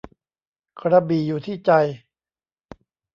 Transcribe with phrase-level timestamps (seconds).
[0.79, 1.71] กระบี่อยู่ที่ใจ